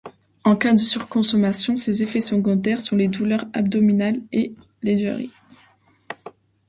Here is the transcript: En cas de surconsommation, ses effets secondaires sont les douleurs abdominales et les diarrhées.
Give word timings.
En 0.45 0.55
cas 0.55 0.73
de 0.73 0.79
surconsommation, 0.79 1.75
ses 1.75 2.01
effets 2.01 2.21
secondaires 2.21 2.81
sont 2.81 2.95
les 2.95 3.07
douleurs 3.07 3.45
abdominales 3.53 4.19
et 4.31 4.55
les 4.81 4.95
diarrhées. 4.95 5.29